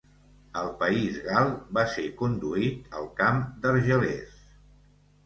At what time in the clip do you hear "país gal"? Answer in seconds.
0.77-1.51